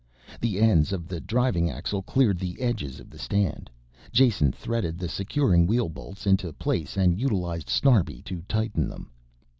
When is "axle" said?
1.69-2.01